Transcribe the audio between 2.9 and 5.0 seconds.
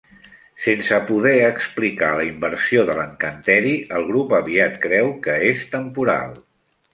l'encanteri, el grup aviat